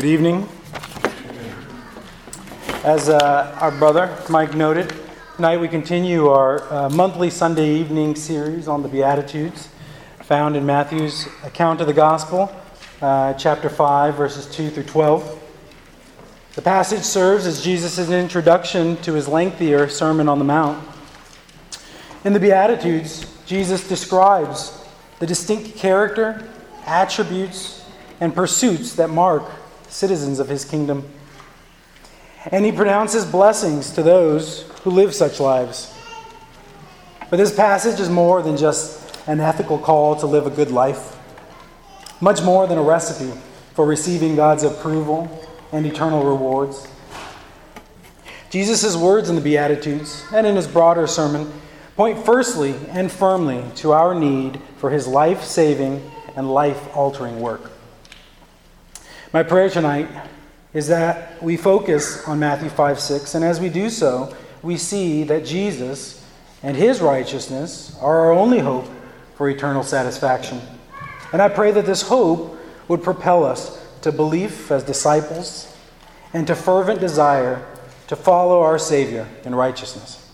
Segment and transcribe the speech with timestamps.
[0.00, 0.48] Good evening.
[2.84, 4.94] As uh, our brother Mike noted,
[5.36, 9.68] tonight we continue our uh, monthly Sunday evening series on the Beatitudes,
[10.22, 12.50] found in Matthew's account of the Gospel,
[13.02, 15.38] uh, chapter 5, verses 2 through 12.
[16.54, 20.82] The passage serves as Jesus' introduction to his lengthier Sermon on the Mount.
[22.24, 24.82] In the Beatitudes, Jesus describes
[25.18, 26.48] the distinct character,
[26.86, 27.84] attributes,
[28.18, 29.59] and pursuits that mark
[29.90, 31.06] citizens of his kingdom.
[32.50, 35.94] And he pronounces blessings to those who live such lives.
[37.28, 41.16] But this passage is more than just an ethical call to live a good life,
[42.20, 43.38] much more than a recipe
[43.74, 46.88] for receiving God's approval and eternal rewards.
[48.50, 51.52] Jesus' words in the Beatitudes and in his broader sermon
[51.94, 57.70] point firstly and firmly to our need for his life saving and life altering work.
[59.32, 60.08] My prayer tonight
[60.74, 65.22] is that we focus on Matthew 5 6, and as we do so, we see
[65.22, 66.26] that Jesus
[66.64, 68.88] and his righteousness are our only hope
[69.36, 70.60] for eternal satisfaction.
[71.32, 75.72] And I pray that this hope would propel us to belief as disciples
[76.32, 77.64] and to fervent desire
[78.08, 80.28] to follow our Savior in righteousness.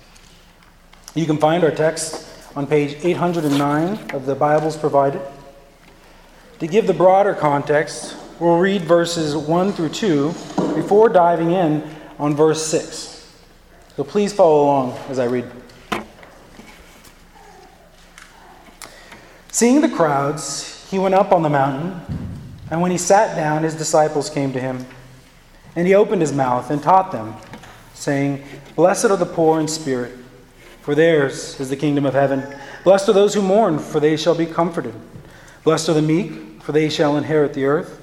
[1.14, 5.20] You can find our text on page 809 of the Bibles provided.
[6.60, 10.29] To give the broader context, We'll read verses 1 through 2
[10.75, 11.83] before diving in
[12.19, 13.34] on verse 6.
[13.97, 15.51] So please follow along as I read.
[19.51, 21.98] Seeing the crowds, he went up on the mountain,
[22.70, 24.84] and when he sat down, his disciples came to him.
[25.75, 27.37] And he opened his mouth and taught them,
[27.95, 30.12] saying, Blessed are the poor in spirit,
[30.83, 32.47] for theirs is the kingdom of heaven.
[32.84, 34.95] Blessed are those who mourn, for they shall be comforted.
[35.65, 38.03] Blessed are the meek, for they shall inherit the earth.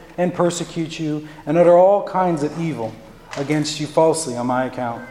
[0.21, 2.93] and persecute you and utter all kinds of evil
[3.37, 5.03] against you falsely on my account.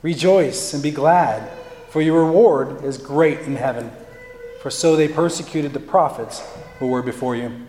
[0.00, 1.50] Rejoice and be glad,
[1.90, 3.92] for your reward is great in heaven,
[4.62, 6.42] for so they persecuted the prophets
[6.78, 7.66] who were before you.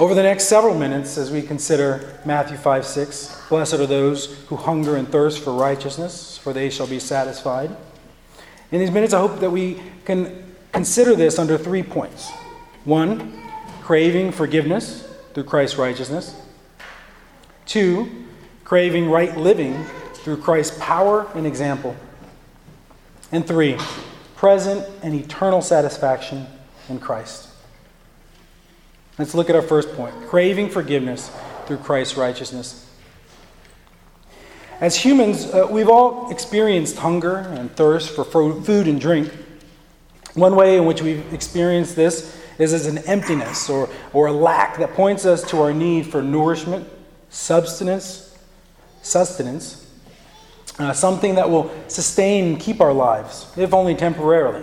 [0.00, 4.56] Over the next several minutes, as we consider Matthew 5 6, blessed are those who
[4.56, 7.76] hunger and thirst for righteousness, for they shall be satisfied.
[8.72, 12.32] In these minutes, I hope that we can consider this under three points.
[12.84, 13.40] One,
[13.90, 16.40] craving forgiveness through Christ's righteousness.
[17.66, 18.08] Two,
[18.62, 19.84] craving right living
[20.14, 21.96] through Christ's power and example.
[23.32, 23.76] And three,
[24.36, 26.46] present and eternal satisfaction
[26.88, 27.48] in Christ.
[29.18, 31.28] Let's look at our first point craving forgiveness
[31.66, 32.88] through Christ's righteousness.
[34.80, 39.32] As humans, uh, we've all experienced hunger and thirst for food and drink.
[40.34, 44.78] One way in which we've experienced this is as an emptiness or, or a lack
[44.78, 46.86] that points us to our need for nourishment,
[47.30, 48.38] substance,
[49.02, 49.90] sustenance,
[50.78, 54.62] uh, something that will sustain and keep our lives, if only temporarily.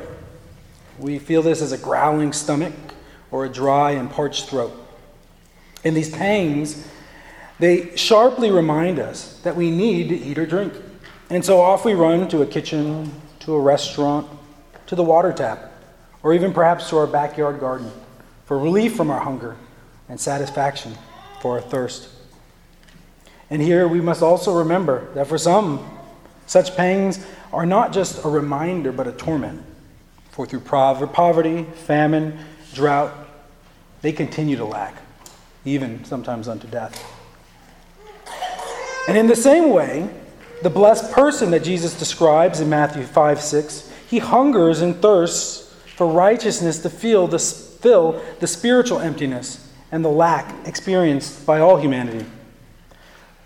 [1.00, 2.74] We feel this as a growling stomach
[3.32, 4.74] or a dry and parched throat.
[5.84, 6.88] And these pangs,
[7.60, 10.74] they sharply remind us that we need to eat or drink.
[11.30, 14.28] And so off we run to a kitchen, to a restaurant,
[14.88, 15.67] to the water tap
[16.28, 17.90] or even perhaps to our backyard garden
[18.44, 19.56] for relief from our hunger
[20.10, 20.94] and satisfaction
[21.40, 22.10] for our thirst.
[23.50, 25.90] And here we must also remember that for some,
[26.46, 29.64] such pangs are not just a reminder but a torment.
[30.32, 32.38] For through poverty, famine,
[32.74, 33.14] drought,
[34.02, 34.96] they continue to lack,
[35.64, 37.02] even sometimes unto death.
[39.08, 40.10] And in the same way,
[40.62, 45.67] the blessed person that Jesus describes in Matthew 5 6, he hungers and thirsts
[45.98, 51.78] for righteousness to fill the, fill the spiritual emptiness and the lack experienced by all
[51.78, 52.24] humanity.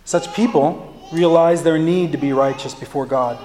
[0.04, 3.40] Such people realize their need to be righteous before God,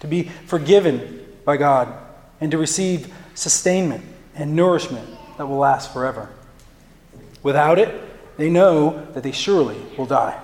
[0.00, 1.94] to be forgiven by God,
[2.40, 4.04] and to receive sustainment
[4.34, 5.08] and nourishment
[5.38, 6.28] that will last forever.
[7.44, 8.02] Without it,
[8.36, 10.38] they know that they surely will die.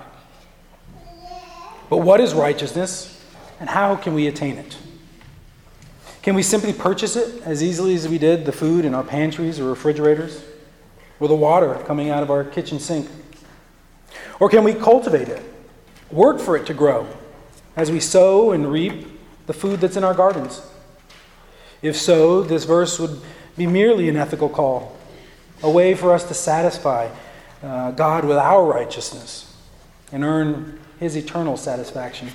[1.89, 3.21] But what is righteousness,
[3.59, 4.77] and how can we attain it?
[6.27, 9.61] Can we simply purchase it as easily as we did the food in our pantries
[9.61, 10.43] or refrigerators?
[11.21, 13.07] Or the water coming out of our kitchen sink?
[14.41, 15.41] Or can we cultivate it,
[16.11, 17.07] work for it to grow,
[17.77, 19.07] as we sow and reap
[19.45, 20.61] the food that's in our gardens?
[21.81, 23.21] If so, this verse would
[23.55, 24.97] be merely an ethical call,
[25.63, 27.07] a way for us to satisfy
[27.63, 29.55] uh, God with our righteousness
[30.11, 32.27] and earn his eternal satisfaction.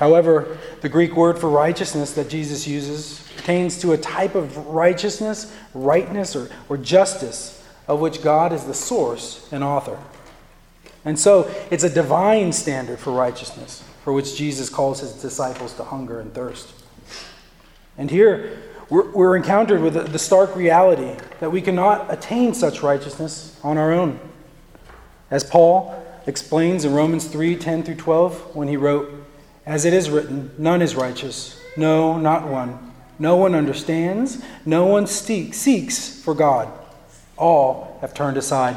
[0.00, 5.54] However, the Greek word for righteousness that Jesus uses pertains to a type of righteousness,
[5.74, 9.98] rightness, or, or justice of which God is the source and author.
[11.04, 15.84] And so it's a divine standard for righteousness for which Jesus calls his disciples to
[15.84, 16.72] hunger and thirst.
[17.98, 18.58] And here
[18.88, 23.76] we're, we're encountered with the, the stark reality that we cannot attain such righteousness on
[23.76, 24.18] our own.
[25.30, 25.94] As Paul
[26.26, 29.20] explains in Romans 3 10 through 12, when he wrote,
[29.66, 32.92] As it is written, none is righteous, no, not one.
[33.18, 36.72] No one understands, no one seeks for God.
[37.36, 38.76] All have turned aside.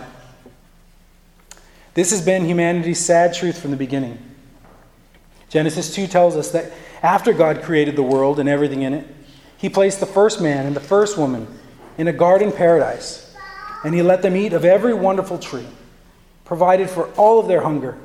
[1.94, 4.18] This has been humanity's sad truth from the beginning.
[5.50, 6.71] Genesis 2 tells us that
[7.01, 9.07] after God created the world and everything in it,
[9.57, 11.47] he placed the first man and the first woman
[11.97, 13.33] in a garden paradise,
[13.85, 15.68] and he let them eat of every wonderful tree
[16.44, 17.97] provided for all of their hunger,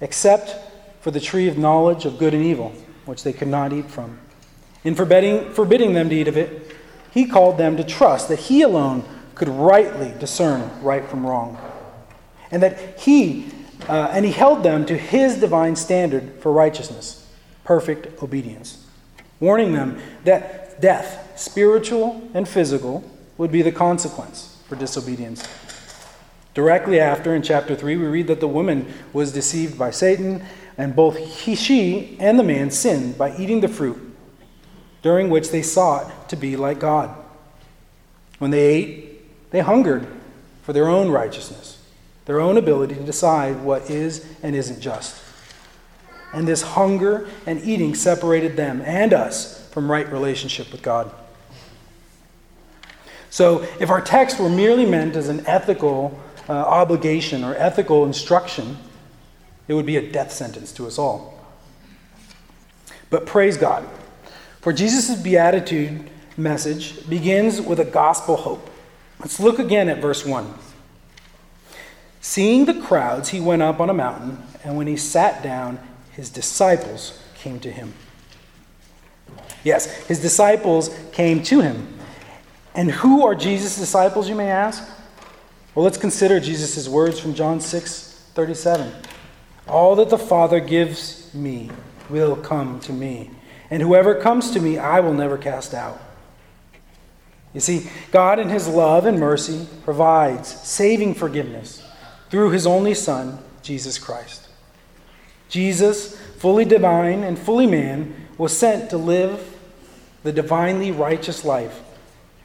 [0.00, 0.54] except
[1.02, 2.72] for the tree of knowledge of good and evil,
[3.04, 4.18] which they could not eat from.
[4.84, 6.74] In forbidding, forbidding them to eat of it,
[7.10, 9.04] he called them to trust that he alone
[9.34, 11.58] could rightly discern right from wrong,
[12.50, 13.50] and that he
[13.88, 17.28] uh, and he held them to his divine standard for righteousness,
[17.64, 18.86] perfect obedience,
[19.40, 23.02] warning them that death, spiritual and physical,
[23.38, 25.46] would be the consequence for disobedience.
[26.54, 30.44] Directly after, in chapter 3, we read that the woman was deceived by Satan,
[30.78, 33.98] and both he, she and the man sinned by eating the fruit,
[35.02, 37.14] during which they sought to be like God.
[38.38, 40.06] When they ate, they hungered
[40.62, 41.82] for their own righteousness,
[42.24, 45.22] their own ability to decide what is and isn't just.
[46.32, 51.12] And this hunger and eating separated them and us from right relationship with God.
[53.28, 58.76] So, if our text were merely meant as an ethical uh, obligation or ethical instruction,
[59.68, 61.40] it would be a death sentence to us all.
[63.10, 63.88] But praise God,
[64.60, 68.70] for Jesus' beatitude message begins with a gospel hope.
[69.20, 70.52] Let's look again at verse 1.
[72.20, 75.78] Seeing the crowds, he went up on a mountain, and when he sat down,
[76.12, 77.92] his disciples came to him.
[79.64, 81.98] Yes, his disciples came to him.
[82.74, 84.88] And who are Jesus' disciples, you may ask?
[85.74, 88.92] Well, let's consider Jesus' words from John 6 37.
[89.68, 91.70] All that the Father gives me
[92.10, 93.30] will come to me,
[93.70, 96.00] and whoever comes to me, I will never cast out.
[97.54, 101.86] You see, God, in His love and mercy, provides saving forgiveness
[102.30, 104.48] through His only Son, Jesus Christ.
[105.48, 109.56] Jesus, fully divine and fully man, was sent to live
[110.22, 111.80] the divinely righteous life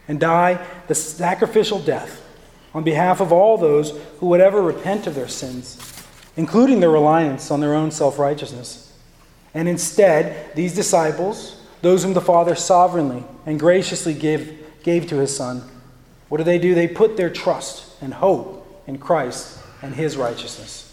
[0.07, 2.23] and die the sacrificial death
[2.73, 5.77] on behalf of all those who would ever repent of their sins,
[6.38, 8.94] including their reliance on their own self righteousness.
[9.54, 15.36] And instead, these disciples, those whom the Father sovereignly and graciously gave, gave to his
[15.36, 15.63] Son,
[16.30, 16.75] what do they do?
[16.75, 20.84] They put their trust and hope in Christ and his righteousness.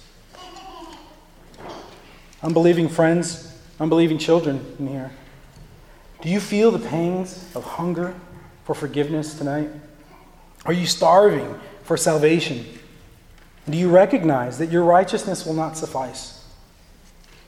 [2.42, 5.12] Unbelieving friends, unbelieving children in here,
[6.22, 8.14] do you feel the pangs of hunger
[8.64, 9.68] for forgiveness tonight?
[10.64, 12.66] Are you starving for salvation?
[13.68, 16.44] Do you recognize that your righteousness will not suffice?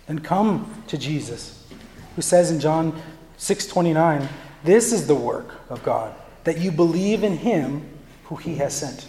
[0.08, 1.64] And come to Jesus,
[2.14, 3.00] who says in John
[3.36, 4.28] 6:29,
[4.64, 7.86] "This is the work of God, that you believe in him
[8.24, 9.06] who he has sent."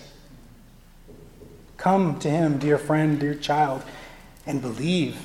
[1.77, 3.83] Come to him, dear friend, dear child,
[4.45, 5.17] and believe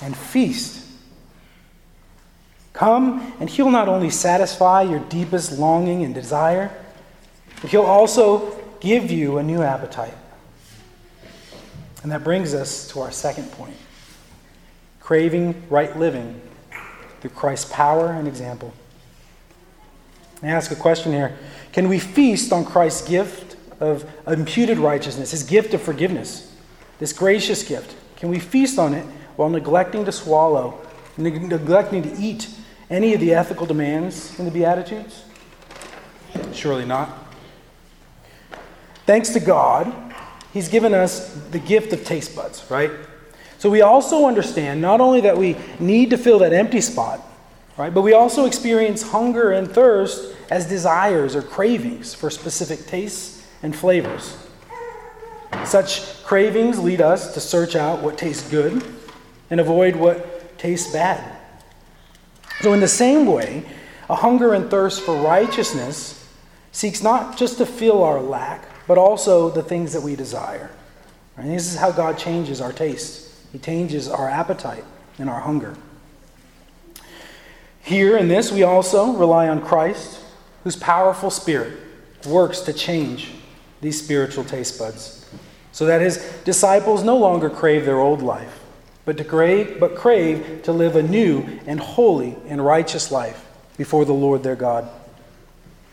[0.00, 0.86] and feast.
[2.72, 6.70] Come, and he'll not only satisfy your deepest longing and desire,
[7.60, 10.14] but he'll also give you a new appetite.
[12.02, 13.76] And that brings us to our second point
[15.00, 16.40] craving right living
[17.20, 18.72] through Christ's power and example.
[20.40, 21.36] I ask a question here
[21.72, 26.54] Can we feast on Christ's gift of imputed righteousness, his gift of forgiveness,
[27.00, 27.96] this gracious gift?
[28.16, 29.04] Can we feast on it
[29.36, 30.80] while neglecting to swallow,
[31.16, 32.48] neglecting to eat
[32.88, 35.24] any of the ethical demands in the Beatitudes?
[36.52, 37.10] Surely not.
[39.06, 40.09] Thanks to God,
[40.52, 42.90] He's given us the gift of taste buds, right?
[43.58, 47.20] So we also understand not only that we need to fill that empty spot,
[47.76, 53.46] right, but we also experience hunger and thirst as desires or cravings for specific tastes
[53.62, 54.36] and flavors.
[55.64, 58.82] Such cravings lead us to search out what tastes good
[59.50, 61.36] and avoid what tastes bad.
[62.60, 63.64] So, in the same way,
[64.08, 66.28] a hunger and thirst for righteousness
[66.72, 70.68] seeks not just to fill our lack, but also the things that we desire.
[71.36, 73.32] And this is how God changes our taste.
[73.52, 74.82] He changes our appetite
[75.16, 75.76] and our hunger.
[77.82, 80.20] Here in this, we also rely on Christ,
[80.64, 81.78] whose powerful spirit
[82.26, 83.30] works to change
[83.80, 85.24] these spiritual taste buds,
[85.70, 88.58] so that his disciples no longer crave their old life,
[89.04, 94.04] but to crave, but crave to live a new and holy and righteous life before
[94.04, 94.90] the Lord their God.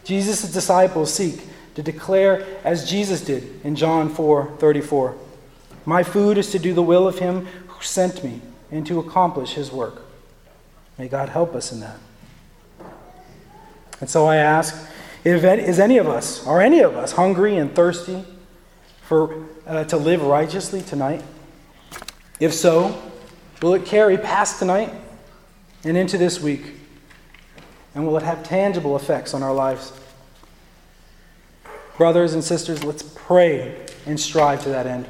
[0.04, 1.44] Jesus' disciples seek
[1.78, 5.16] to declare as Jesus did in John 4 34.
[5.86, 8.42] My food is to do the will of him who sent me
[8.72, 10.02] and to accomplish his work.
[10.98, 12.00] May God help us in that.
[14.02, 14.88] And so I ask
[15.24, 18.26] is any of us, are any of us, hungry and thirsty
[19.04, 21.24] for, uh, to live righteously tonight?
[22.40, 23.00] If so,
[23.62, 24.92] will it carry past tonight
[25.84, 26.74] and into this week?
[27.94, 29.92] And will it have tangible effects on our lives?
[31.98, 33.76] Brothers and sisters, let's pray
[34.06, 35.08] and strive to that end.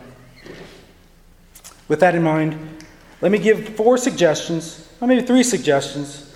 [1.90, 2.86] With that in mind,
[3.20, 6.34] let me give four suggestions, or maybe three suggestions,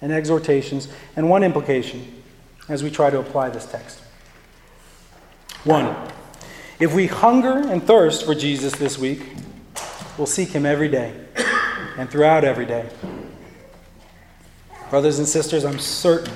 [0.00, 2.22] and exhortations, and one implication
[2.68, 4.00] as we try to apply this text.
[5.64, 5.96] One,
[6.78, 9.26] if we hunger and thirst for Jesus this week,
[10.16, 11.12] we'll seek him every day
[11.96, 12.88] and throughout every day.
[14.90, 16.32] Brothers and sisters, I'm certain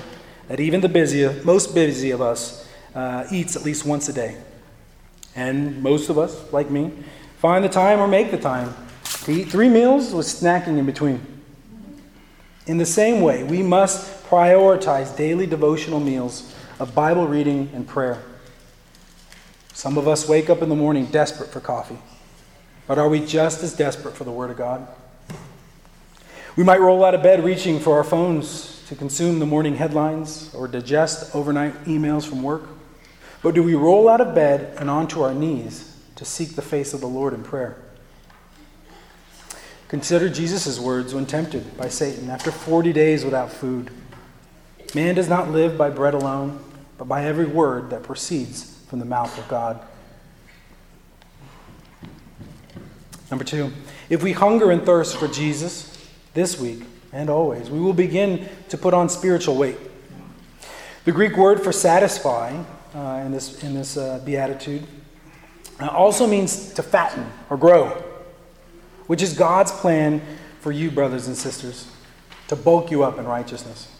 [0.48, 2.61] that even the busiest, most busy of us
[2.94, 4.36] uh, eats at least once a day.
[5.34, 6.92] And most of us, like me,
[7.38, 8.74] find the time or make the time
[9.24, 11.24] to eat three meals with snacking in between.
[12.66, 18.22] In the same way, we must prioritize daily devotional meals of Bible reading and prayer.
[19.72, 21.98] Some of us wake up in the morning desperate for coffee,
[22.86, 24.86] but are we just as desperate for the Word of God?
[26.54, 30.54] We might roll out of bed reaching for our phones to consume the morning headlines
[30.54, 32.64] or digest overnight emails from work.
[33.42, 36.94] But do we roll out of bed and onto our knees to seek the face
[36.94, 37.76] of the Lord in prayer?
[39.88, 43.90] Consider Jesus' words when tempted by Satan after 40 days without food.
[44.94, 46.64] Man does not live by bread alone,
[46.96, 49.80] but by every word that proceeds from the mouth of God.
[53.30, 53.72] Number two,
[54.08, 56.82] if we hunger and thirst for Jesus this week
[57.12, 59.78] and always, we will begin to put on spiritual weight.
[61.04, 62.62] The Greek word for satisfy
[62.94, 64.86] uh, in this, in this uh, beatitude
[65.80, 68.02] uh, also means to fatten or grow
[69.06, 70.22] which is God's plan
[70.60, 71.86] for you, brothers and sisters,
[72.48, 73.94] to bulk you up in righteousness.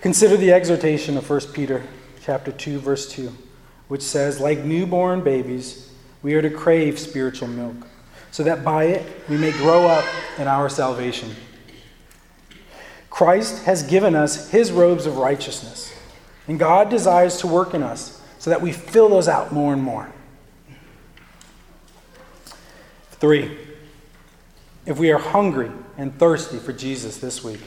[0.00, 1.82] Consider the exhortation of 1 Peter
[2.22, 3.32] chapter 2 verse 2,
[3.88, 5.88] which says, "Like newborn babies,
[6.22, 7.86] we are to crave spiritual milk,
[8.30, 10.04] so that by it we may grow up
[10.38, 11.34] in our salvation."
[13.08, 15.92] Christ has given us his robes of righteousness,
[16.48, 19.82] and God desires to work in us so that we fill those out more and
[19.82, 20.12] more.
[23.12, 23.56] 3.
[24.84, 27.60] If we are hungry and thirsty for Jesus this week,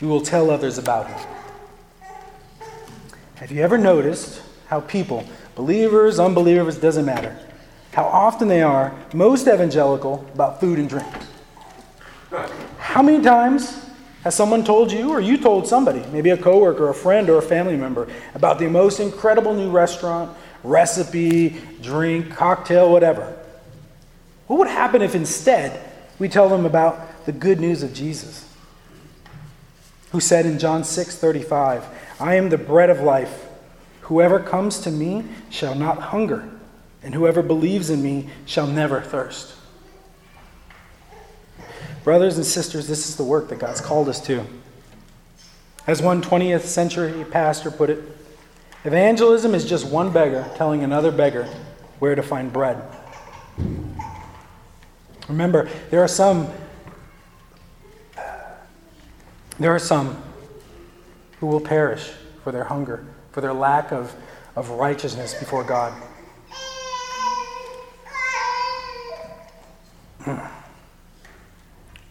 [0.00, 1.18] we will tell others about him.
[3.36, 7.36] Have you ever noticed how people, believers, unbelievers, doesn't matter,
[7.92, 11.06] how often they are most evangelical about food and drink?
[12.78, 13.83] How many times
[14.24, 17.42] has someone told you, or you told somebody, maybe a coworker, a friend, or a
[17.42, 23.36] family member, about the most incredible new restaurant, recipe, drink, cocktail, whatever?
[24.46, 25.78] What would happen if instead
[26.18, 28.48] we tell them about the good news of Jesus,
[30.12, 31.84] who said in John 6 35,
[32.18, 33.44] I am the bread of life.
[34.02, 36.48] Whoever comes to me shall not hunger,
[37.02, 39.54] and whoever believes in me shall never thirst.
[42.04, 44.44] Brothers and sisters, this is the work that God's called us to.
[45.86, 48.02] As one 20th century pastor put it,
[48.84, 51.48] evangelism is just one beggar telling another beggar
[52.00, 52.82] where to find bread.
[55.28, 56.48] Remember, there are some
[59.58, 60.20] there are some
[61.38, 62.10] who will perish
[62.42, 64.14] for their hunger, for their lack of,
[64.56, 65.94] of righteousness before God.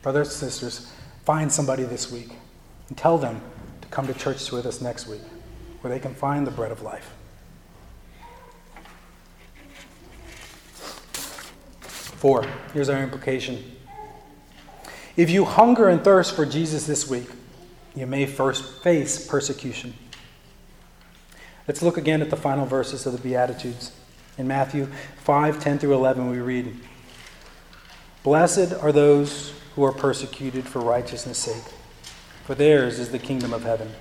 [0.03, 0.91] Brothers and sisters,
[1.23, 2.29] find somebody this week
[2.89, 3.41] and tell them
[3.81, 5.21] to come to church with us next week
[5.79, 7.13] where they can find the bread of life.
[11.81, 13.77] Four, here's our implication.
[15.15, 17.29] If you hunger and thirst for Jesus this week,
[17.95, 19.93] you may first face persecution.
[21.65, 23.93] Let's look again at the final verses of the Beatitudes.
[24.37, 24.87] In Matthew
[25.19, 26.75] 5 10 through 11, we read,
[28.23, 31.73] Blessed are those who are persecuted for righteousness' sake,
[32.43, 33.91] for theirs is the kingdom of heaven.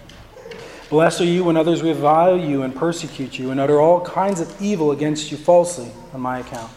[0.91, 4.61] Blessed are you when others revile you and persecute you and utter all kinds of
[4.61, 6.71] evil against you falsely on my account.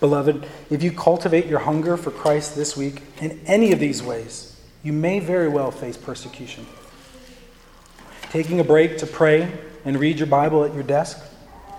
[0.00, 4.58] Beloved, if you cultivate your hunger for Christ this week in any of these ways,
[4.82, 6.66] you may very well face persecution.
[8.30, 9.52] Taking a break to pray
[9.84, 11.22] and read your Bible at your desk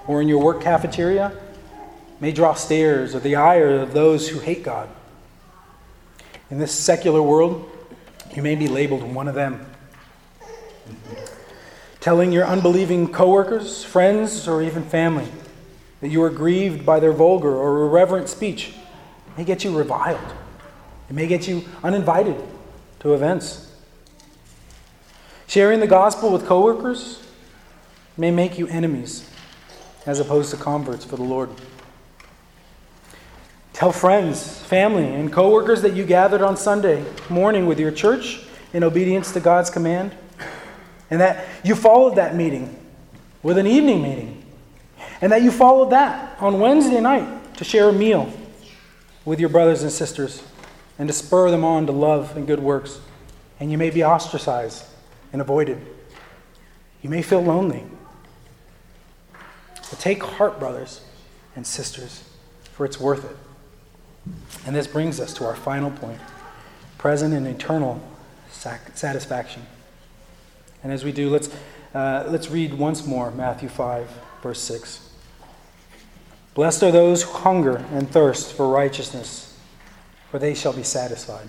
[0.08, 1.36] or in your work cafeteria
[2.20, 4.90] may draw stares or the ire of those who hate God.
[6.50, 7.70] In this secular world,
[8.36, 9.66] you may be labeled one of them.
[12.00, 15.28] Telling your unbelieving coworkers, friends, or even family
[16.02, 18.74] that you are grieved by their vulgar or irreverent speech
[19.38, 20.34] may get you reviled.
[21.10, 22.42] It may get you uninvited
[23.00, 23.74] to events.
[25.48, 27.24] Sharing the gospel with coworkers
[28.18, 29.30] may make you enemies
[30.06, 31.50] as opposed to converts for the Lord.
[33.76, 38.40] Tell friends, family, and coworkers that you gathered on Sunday morning with your church
[38.72, 40.16] in obedience to God's command,
[41.10, 42.74] and that you followed that meeting
[43.44, 44.46] with an evening meeting,
[45.20, 48.32] and that you followed that on Wednesday night to share a meal
[49.26, 50.42] with your brothers and sisters
[50.98, 53.02] and to spur them on to love and good works.
[53.60, 54.86] And you may be ostracized
[55.34, 55.86] and avoided.
[57.02, 57.84] You may feel lonely.
[59.34, 61.02] But take heart, brothers
[61.58, 62.24] and sisters,
[62.72, 63.36] for it's worth it.
[64.66, 66.20] And this brings us to our final point
[66.98, 68.02] present and eternal
[68.50, 69.66] satisfaction.
[70.84, 71.50] And as we do, let's,
[71.94, 74.10] uh, let's read once more Matthew 5,
[74.42, 75.10] verse 6.
[76.56, 79.58] Blessed are those who hunger and thirst for righteousness,
[80.32, 81.48] for they shall be satisfied.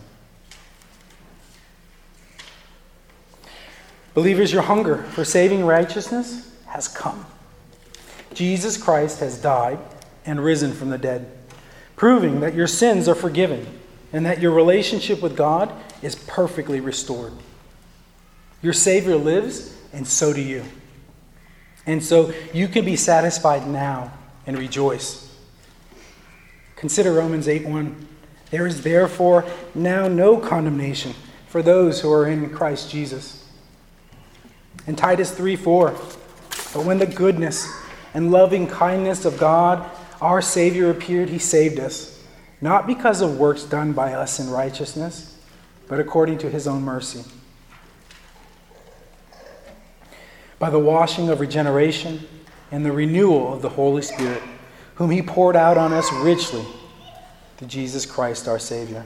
[4.15, 7.27] Believers, your hunger for saving righteousness has come.
[8.33, 9.79] Jesus Christ has died
[10.25, 11.36] and risen from the dead,
[11.97, 13.67] proving that your sins are forgiven
[14.13, 17.33] and that your relationship with God is perfectly restored.
[18.63, 20.65] Your Savior lives, and so do you.
[21.87, 24.13] And so you can be satisfied now
[24.47, 25.23] and rejoice.
[26.77, 28.09] Consider Romans 8 1.
[28.51, 31.15] There is therefore now no condemnation
[31.49, 33.45] for those who are in Christ Jesus.
[34.87, 35.91] And Titus 3 4.
[36.75, 37.67] But when the goodness
[38.15, 39.89] and loving kindness of God,
[40.21, 42.23] our Savior, appeared, he saved us,
[42.61, 45.39] not because of works done by us in righteousness,
[45.89, 47.25] but according to his own mercy.
[50.59, 52.27] By the washing of regeneration
[52.71, 54.43] and the renewal of the Holy Spirit,
[54.95, 56.65] whom he poured out on us richly
[57.57, 59.05] through Jesus Christ our Savior,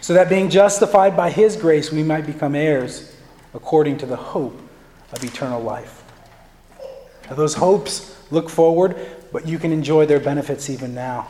[0.00, 3.16] so that being justified by his grace, we might become heirs
[3.54, 4.60] according to the hope
[5.12, 6.02] of eternal life.
[7.28, 8.96] Now, those hopes look forward,
[9.34, 11.26] but you can enjoy their benefits even now,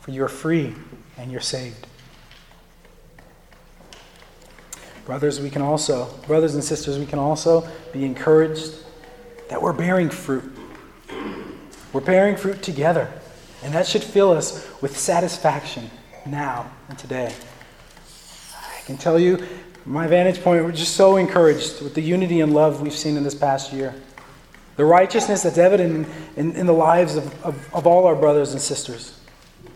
[0.00, 0.72] for you're free
[1.16, 1.88] and you're saved.
[5.04, 8.74] Brothers, we can also, brothers and sisters, we can also be encouraged
[9.48, 10.56] that we're bearing fruit.
[11.92, 13.10] We're bearing fruit together,
[13.64, 15.90] and that should fill us with satisfaction
[16.26, 17.34] now and today.
[18.54, 19.36] I can tell you,
[19.82, 23.16] from my vantage point, we're just so encouraged with the unity and love we've seen
[23.16, 23.96] in this past year.
[24.78, 28.52] The righteousness that's evident in, in, in the lives of, of, of all our brothers
[28.52, 29.18] and sisters.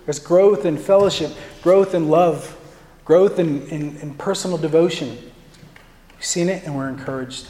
[0.05, 2.57] There's growth in fellowship, growth in love,
[3.05, 5.19] growth in, in, in personal devotion.
[6.15, 7.49] We've seen it and we're encouraged.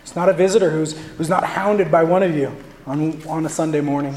[0.00, 3.50] It's not a visitor who's, who's not hounded by one of you on, on a
[3.50, 4.16] Sunday morning.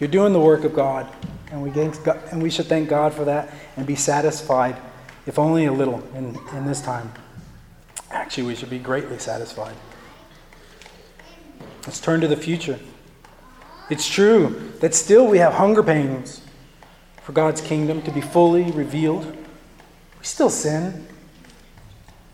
[0.00, 1.12] You're doing the work of God,
[1.50, 4.76] and we, God, and we should thank God for that and be satisfied,
[5.26, 7.12] if only a little, in, in this time.
[8.10, 9.74] Actually, we should be greatly satisfied.
[11.86, 12.80] Let's turn to the future.
[13.88, 16.42] It's true that still we have hunger pains
[17.22, 19.24] for God's kingdom to be fully revealed.
[19.24, 21.06] We still sin.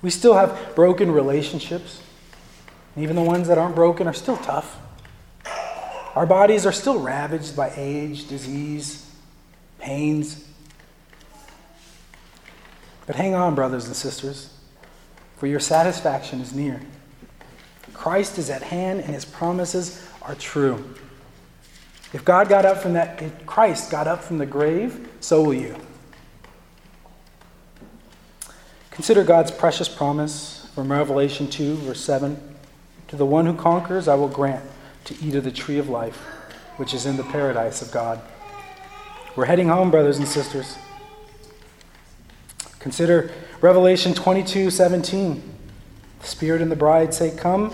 [0.00, 2.02] We still have broken relationships.
[2.94, 4.78] And Even the ones that aren't broken are still tough.
[6.14, 9.10] Our bodies are still ravaged by age, disease,
[9.78, 10.46] pains.
[13.06, 14.54] But hang on, brothers and sisters,
[15.36, 16.80] for your satisfaction is near.
[18.02, 20.92] Christ is at hand and his promises are true.
[22.12, 25.54] If God got up from that, if Christ got up from the grave, so will
[25.54, 25.76] you.
[28.90, 32.56] Consider God's precious promise from Revelation 2, verse 7.
[33.06, 34.68] To the one who conquers, I will grant
[35.04, 36.16] to eat of the tree of life,
[36.78, 38.20] which is in the paradise of God.
[39.36, 40.76] We're heading home, brothers and sisters.
[42.80, 45.40] Consider Revelation 22, 17.
[46.18, 47.72] The Spirit and the bride say, Come.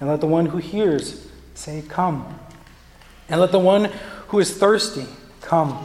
[0.00, 2.38] And let the one who hears say, Come.
[3.28, 3.90] And let the one
[4.28, 5.06] who is thirsty
[5.40, 5.84] come.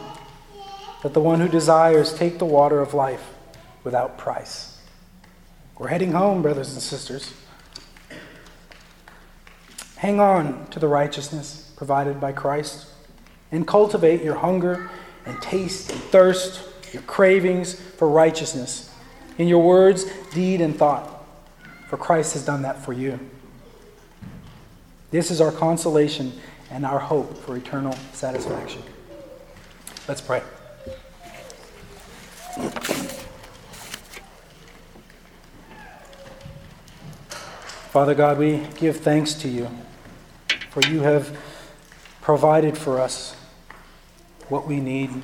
[1.02, 3.22] Let the one who desires take the water of life
[3.82, 4.80] without price.
[5.78, 7.34] We're heading home, brothers and sisters.
[9.96, 12.86] Hang on to the righteousness provided by Christ
[13.50, 14.90] and cultivate your hunger
[15.26, 18.90] and taste and thirst, your cravings for righteousness
[19.38, 21.10] in your words, deed, and thought.
[21.88, 23.18] For Christ has done that for you.
[25.14, 26.32] This is our consolation
[26.72, 28.82] and our hope for eternal satisfaction.
[30.08, 30.42] Let's pray.
[37.92, 39.70] Father God, we give thanks to you,
[40.70, 41.38] for you have
[42.20, 43.36] provided for us
[44.48, 45.22] what we need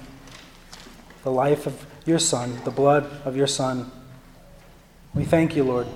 [1.25, 3.91] the life of your Son, the blood of your Son.
[5.15, 5.89] We thank you, Lord.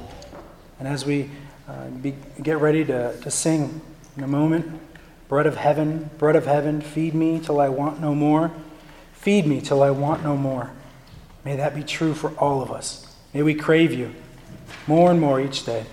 [0.80, 1.30] And as we
[1.68, 3.80] uh, be, get ready to, to sing
[4.16, 4.80] in a moment,
[5.28, 8.52] Bread of heaven, bread of heaven, feed me till I want no more.
[9.14, 10.70] Feed me till I want no more.
[11.44, 13.16] May that be true for all of us.
[13.32, 14.14] May we crave you
[14.86, 15.86] more and more each day.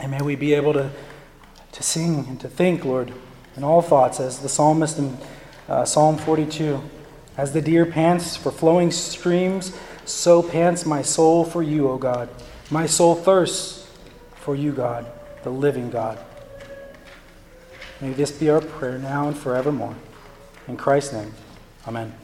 [0.00, 0.90] And may we be able to,
[1.70, 3.12] to sing and to think, Lord,
[3.56, 5.16] in all thoughts, as the psalmist in
[5.68, 6.82] uh, Psalm 42
[7.36, 12.28] As the deer pants for flowing streams, so pants my soul for you, O God.
[12.72, 13.86] My soul thirsts
[14.34, 15.04] for you, God,
[15.42, 16.18] the living God.
[18.00, 19.94] May this be our prayer now and forevermore.
[20.68, 21.34] In Christ's name,
[21.86, 22.14] amen.